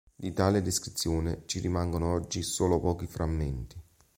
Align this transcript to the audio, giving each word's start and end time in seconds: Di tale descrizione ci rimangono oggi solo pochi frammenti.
Di 0.15 0.31
tale 0.33 0.63
descrizione 0.63 1.43
ci 1.45 1.59
rimangono 1.59 2.11
oggi 2.13 2.41
solo 2.41 2.79
pochi 2.79 3.05
frammenti. 3.05 3.79